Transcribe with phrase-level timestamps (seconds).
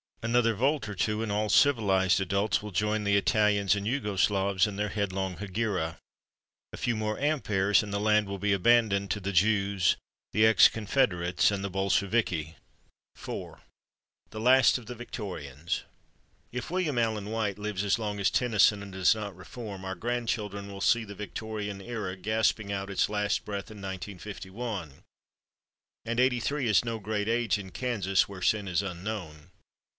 [0.23, 4.67] Another volt or two, and all civilized adults will join the Italians and Jugo Slavs
[4.67, 5.97] in their headlong hegira.
[6.73, 9.97] A few more amperes, and the land will be abandoned to the Jews,
[10.31, 12.55] the ex Confederates and the Bolsheviki.
[13.15, 13.61] 4
[14.29, 15.83] The Last of the Victorians
[16.51, 20.71] If William Allen White lives as long as Tennyson, and does not reform, our grandchildren
[20.71, 25.03] will see the Victorian era gasping out its last breath in 1951.
[26.05, 29.51] And eighty three is no great age in Kansas, where sin is unknown.